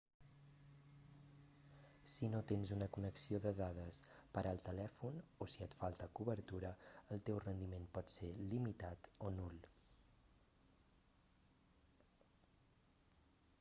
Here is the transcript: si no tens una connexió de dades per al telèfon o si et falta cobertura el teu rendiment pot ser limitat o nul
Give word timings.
si 2.11 2.29
no 2.35 2.37
tens 2.51 2.69
una 2.75 2.87
connexió 2.95 3.41
de 3.43 3.49
dades 3.59 3.99
per 4.37 4.43
al 4.51 4.63
telèfon 4.69 5.19
o 5.45 5.47
si 5.55 5.61
et 5.65 5.75
falta 5.81 6.09
cobertura 6.21 6.71
el 7.17 7.23
teu 7.29 7.37
rendiment 7.45 7.85
pot 7.99 8.13
ser 8.17 8.29
limitat 8.55 9.09
o 9.29 9.33
nul 9.41 9.59